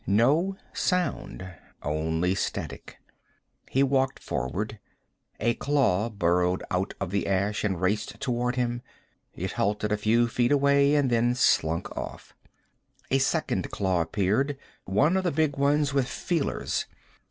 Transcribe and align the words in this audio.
No 0.07 0.57
sound. 0.73 1.47
Only 1.83 2.33
static. 2.33 2.97
He 3.69 3.83
walked 3.83 4.17
forward. 4.17 4.79
A 5.39 5.53
claw 5.53 6.09
burrowed 6.09 6.63
out 6.71 6.95
of 6.99 7.11
the 7.11 7.27
ash 7.27 7.63
and 7.63 7.79
raced 7.79 8.19
toward 8.19 8.55
him. 8.55 8.81
It 9.35 9.51
halted 9.51 9.91
a 9.91 9.97
few 9.97 10.27
feet 10.27 10.51
away 10.51 10.95
and 10.95 11.11
then 11.11 11.35
slunk 11.35 11.95
off. 11.95 12.33
A 13.11 13.19
second 13.19 13.69
claw 13.69 14.01
appeared, 14.01 14.57
one 14.85 15.15
of 15.15 15.23
the 15.23 15.29
big 15.31 15.55
ones 15.55 15.93
with 15.93 16.07
feelers. 16.07 16.87